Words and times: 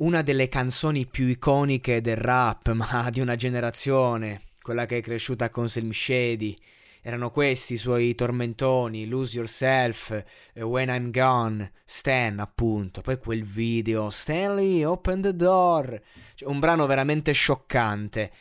Una 0.00 0.22
delle 0.22 0.48
canzoni 0.48 1.04
più 1.04 1.26
iconiche 1.26 2.00
del 2.00 2.16
rap, 2.16 2.72
ma 2.72 3.10
di 3.10 3.20
una 3.20 3.36
generazione, 3.36 4.40
quella 4.62 4.86
che 4.86 4.98
è 4.98 5.02
cresciuta 5.02 5.50
con 5.50 5.68
Slim 5.68 5.90
Shady. 5.90 6.56
Erano 7.02 7.28
questi 7.28 7.74
i 7.74 7.76
suoi 7.76 8.14
tormentoni, 8.14 9.06
Lose 9.06 9.36
Yourself, 9.36 10.24
When 10.54 10.88
I'm 10.88 11.10
Gone, 11.10 11.70
Stan 11.84 12.38
appunto, 12.38 13.02
poi 13.02 13.18
quel 13.18 13.44
video, 13.44 14.08
Stanley, 14.08 14.84
Open 14.84 15.20
the 15.20 15.34
Door, 15.34 16.00
cioè, 16.34 16.48
un 16.48 16.60
brano 16.60 16.86
veramente 16.86 17.32
scioccante, 17.32 18.32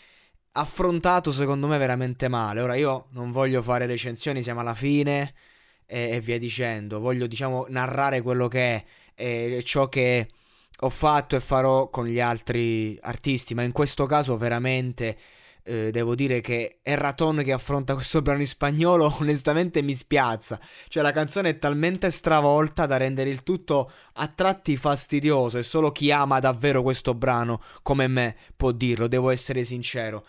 affrontato 0.54 1.34
secondo 1.34 1.68
me 1.68 1.78
veramente 1.78 2.30
male. 2.30 2.62
Ora 2.62 2.76
io 2.76 3.08
non 3.12 3.32
voglio 3.32 3.62
fare 3.62 3.86
recensioni, 3.86 4.42
siamo 4.44 4.62
alla 4.62 4.76
fine 4.76 5.34
e, 5.86 6.12
e 6.12 6.22
via 6.22 6.38
dicendo, 6.38 7.00
voglio 7.02 7.28
diciamo 7.28 7.66
narrare 7.68 8.22
quello 8.22 8.48
che 8.48 8.76
è 8.76 8.86
e 9.22 9.62
ciò 9.64 9.90
che 9.90 10.28
ho 10.82 10.90
fatto 10.90 11.36
e 11.36 11.40
farò 11.40 11.90
con 11.90 12.06
gli 12.06 12.20
altri 12.20 12.98
artisti, 13.02 13.54
ma 13.54 13.64
in 13.64 13.72
questo 13.72 14.06
caso 14.06 14.38
veramente 14.38 15.18
eh, 15.70 15.92
devo 15.92 16.16
dire 16.16 16.42
che 16.42 16.80
Erraton 16.82 17.42
che 17.44 17.52
affronta 17.52 17.94
questo 17.94 18.22
brano 18.24 18.40
in 18.40 18.48
spagnolo 18.48 19.18
onestamente 19.22 19.82
mi 19.82 19.94
spiazza. 19.94 20.60
Cioè 20.88 21.04
la 21.04 21.12
canzone 21.12 21.50
è 21.50 21.60
talmente 21.60 22.10
stravolta 22.10 22.86
da 22.86 22.98
rendere 22.98 23.30
il 23.30 23.44
tutto 23.44 23.92
a 24.14 24.28
tratti 24.28 24.78
fastidioso 24.78 25.58
e 25.58 25.64
solo 25.64 25.92
chi 25.92 26.12
ama 26.12 26.40
davvero 26.40 26.82
questo 26.82 27.14
brano 27.14 27.62
come 27.84 28.08
me 28.08 28.36
può 28.56 28.72
dirlo, 28.72 29.08
devo 29.08 29.30
essere 29.30 29.64
sincero. 29.64 30.26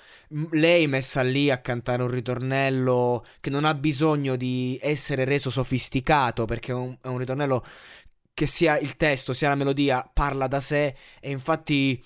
Lei 0.50 0.86
messa 0.86 1.22
lì 1.22 1.50
a 1.50 1.58
cantare 1.58 2.02
un 2.02 2.10
ritornello 2.10 3.24
che 3.40 3.50
non 3.50 3.64
ha 3.64 3.74
bisogno 3.74 4.36
di 4.36 4.78
essere 4.82 5.24
reso 5.24 5.50
sofisticato 5.50 6.44
perché 6.44 6.72
è 6.72 6.74
un, 6.74 6.96
è 7.00 7.08
un 7.08 7.18
ritornello 7.18 7.64
che 8.34 8.46
sia 8.46 8.78
il 8.78 8.96
testo 8.96 9.32
sia 9.32 9.48
la 9.48 9.54
melodia 9.54 10.08
parla 10.12 10.46
da 10.46 10.60
sé 10.60 10.94
e 11.20 11.30
infatti 11.30 12.02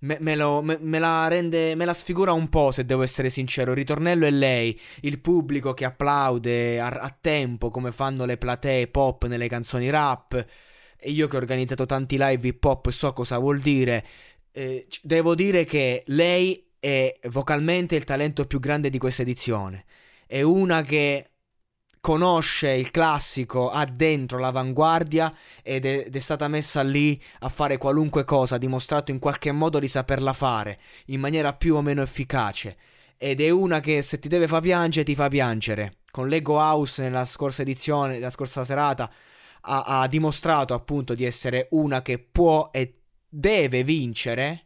me, 0.00 0.18
me, 0.20 0.36
lo, 0.36 0.62
me, 0.62 0.78
me, 0.80 0.98
la 0.98 1.26
rende, 1.28 1.74
me 1.74 1.84
la 1.84 1.94
sfigura 1.94 2.32
un 2.32 2.48
po' 2.48 2.70
se 2.72 2.84
devo 2.84 3.02
essere 3.02 3.30
sincero. 3.30 3.70
Il 3.72 3.78
ritornello 3.78 4.26
è 4.26 4.30
lei, 4.30 4.78
il 5.00 5.20
pubblico 5.20 5.74
che 5.74 5.84
applaude 5.84 6.80
a, 6.80 6.88
a 6.88 7.16
tempo 7.20 7.70
come 7.70 7.92
fanno 7.92 8.24
le 8.24 8.36
platee 8.36 8.88
pop 8.88 9.26
nelle 9.26 9.48
canzoni 9.48 9.90
rap. 9.90 10.46
E 11.00 11.10
io 11.10 11.28
che 11.28 11.36
ho 11.36 11.38
organizzato 11.38 11.86
tanti 11.86 12.16
live 12.18 12.46
hip 12.46 12.64
hop 12.64 12.90
so 12.90 13.12
cosa 13.12 13.38
vuol 13.38 13.60
dire. 13.60 14.04
Eh, 14.52 14.86
devo 15.02 15.34
dire 15.34 15.64
che 15.64 16.02
lei 16.06 16.70
è 16.80 17.12
vocalmente 17.28 17.96
il 17.96 18.04
talento 18.04 18.44
più 18.46 18.60
grande 18.60 18.90
di 18.90 18.98
questa 18.98 19.22
edizione. 19.22 19.84
È 20.26 20.42
una 20.42 20.82
che 20.82 21.30
conosce 22.08 22.70
il 22.70 22.90
classico, 22.90 23.68
ha 23.68 23.84
dentro 23.84 24.38
l'avanguardia 24.38 25.30
ed 25.62 25.84
è, 25.84 26.04
ed 26.06 26.16
è, 26.16 26.18
stata 26.20 26.48
messa 26.48 26.80
lì 26.82 27.22
a 27.40 27.50
fare 27.50 27.76
qualunque 27.76 28.24
cosa, 28.24 28.54
ha 28.54 28.58
dimostrato 28.58 29.10
in 29.10 29.18
qualche 29.18 29.52
modo 29.52 29.78
di 29.78 29.88
saperla 29.88 30.32
fare 30.32 30.78
in 31.08 31.20
maniera 31.20 31.52
più 31.52 31.74
o 31.74 31.82
meno 31.82 32.00
efficace. 32.00 32.78
Ed 33.18 33.42
è 33.42 33.50
una 33.50 33.80
che 33.80 34.00
se 34.00 34.18
ti 34.18 34.28
deve 34.28 34.48
far 34.48 34.62
piangere, 34.62 35.04
ti 35.04 35.14
fa 35.14 35.28
piangere. 35.28 35.96
Con 36.10 36.28
Lego 36.28 36.54
House 36.54 37.02
nella 37.02 37.26
scorsa 37.26 37.60
edizione, 37.60 38.18
la 38.18 38.30
scorsa 38.30 38.64
serata, 38.64 39.12
ha, 39.60 40.00
ha 40.00 40.06
dimostrato 40.06 40.72
appunto 40.72 41.12
di 41.12 41.26
essere 41.26 41.66
una 41.72 42.00
che 42.00 42.18
può 42.18 42.70
e 42.72 43.00
deve 43.28 43.84
vincere. 43.84 44.64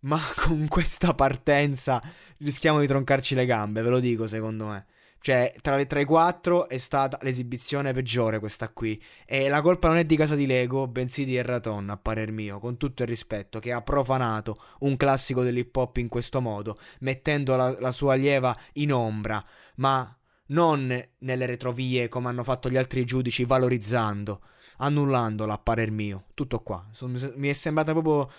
Ma 0.00 0.18
con 0.34 0.66
questa 0.66 1.14
partenza 1.14 2.02
rischiamo 2.38 2.80
di 2.80 2.88
troncarci 2.88 3.36
le 3.36 3.46
gambe, 3.46 3.82
ve 3.82 3.88
lo 3.88 4.00
dico 4.00 4.26
secondo 4.26 4.66
me. 4.66 4.86
Cioè, 5.26 5.52
tra 5.60 5.74
le 5.74 5.88
3 5.88 6.02
e 6.02 6.04
4 6.04 6.68
è 6.68 6.78
stata 6.78 7.18
l'esibizione 7.22 7.92
peggiore 7.92 8.38
questa 8.38 8.68
qui. 8.68 9.02
E 9.24 9.48
la 9.48 9.60
colpa 9.60 9.88
non 9.88 9.96
è 9.96 10.04
di 10.04 10.14
casa 10.14 10.36
di 10.36 10.46
Lego, 10.46 10.86
bensì 10.86 11.24
di 11.24 11.34
Erraton, 11.34 11.90
a 11.90 11.96
parer 11.96 12.30
mio, 12.30 12.60
con 12.60 12.76
tutto 12.76 13.02
il 13.02 13.08
rispetto, 13.08 13.58
che 13.58 13.72
ha 13.72 13.82
profanato 13.82 14.56
un 14.82 14.96
classico 14.96 15.42
dell'hip 15.42 15.74
hop 15.74 15.96
in 15.96 16.06
questo 16.06 16.40
modo, 16.40 16.78
mettendo 17.00 17.56
la, 17.56 17.74
la 17.80 17.90
sua 17.90 18.12
allieva 18.12 18.56
in 18.74 18.92
ombra, 18.92 19.44
ma 19.78 20.16
non 20.50 20.86
nelle 21.18 21.46
retrovie 21.46 22.06
come 22.06 22.28
hanno 22.28 22.44
fatto 22.44 22.70
gli 22.70 22.76
altri 22.76 23.04
giudici, 23.04 23.44
valorizzando, 23.44 24.42
annullandola, 24.76 25.54
a 25.54 25.58
parer 25.58 25.90
mio. 25.90 26.26
Tutto 26.34 26.60
qua. 26.60 26.86
Mi 27.34 27.48
è 27.48 27.52
sembrata 27.52 27.90
proprio... 27.90 28.30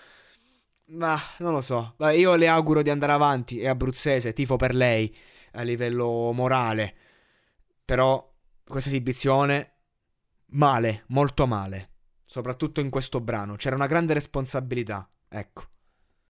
Ma 0.92 1.20
non 1.40 1.52
lo 1.52 1.60
so. 1.60 1.96
Io 2.14 2.34
le 2.34 2.48
auguro 2.48 2.80
di 2.80 2.88
andare 2.88 3.12
avanti, 3.12 3.60
è 3.60 3.68
abruzzese, 3.68 4.32
tifo 4.32 4.56
per 4.56 4.74
lei 4.74 5.14
a 5.52 5.62
livello 5.62 6.32
morale. 6.32 6.94
Però 7.84 8.34
questa 8.64 8.88
esibizione 8.90 9.72
male, 10.50 11.04
molto 11.08 11.46
male. 11.46 11.90
Soprattutto 12.22 12.80
in 12.80 12.90
questo 12.90 13.20
brano. 13.20 13.56
C'era 13.56 13.74
una 13.74 13.86
grande 13.86 14.14
responsabilità. 14.14 15.10
Ecco. 15.28 15.66